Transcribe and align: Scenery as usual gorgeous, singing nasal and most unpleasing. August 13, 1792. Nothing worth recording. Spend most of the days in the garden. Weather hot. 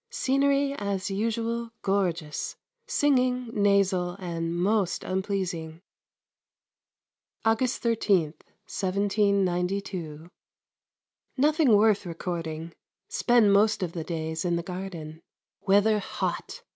Scenery 0.09 0.73
as 0.73 1.11
usual 1.11 1.69
gorgeous, 1.83 2.55
singing 2.87 3.51
nasal 3.53 4.13
and 4.17 4.55
most 4.57 5.03
unpleasing. 5.03 5.79
August 7.45 7.83
13, 7.83 8.33
1792. 8.65 10.27
Nothing 11.37 11.75
worth 11.77 12.07
recording. 12.07 12.73
Spend 13.09 13.53
most 13.53 13.83
of 13.83 13.91
the 13.91 14.03
days 14.03 14.43
in 14.43 14.55
the 14.55 14.63
garden. 14.63 15.21
Weather 15.67 15.99
hot. 15.99 16.63